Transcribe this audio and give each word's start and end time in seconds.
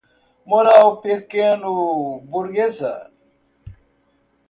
moral 0.49 0.89
pequeno-burguesa 1.03 2.91